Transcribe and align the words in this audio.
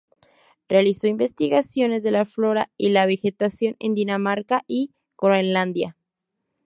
Realizó 0.67 1.05
investigaciones 1.05 2.01
de 2.01 2.09
la 2.09 2.25
flora 2.25 2.71
y 2.75 2.89
la 2.89 3.05
vegetación 3.05 3.75
en 3.77 3.93
Dinamarca, 3.93 4.63
y 4.65 4.95
Groenlandia. 5.15 5.95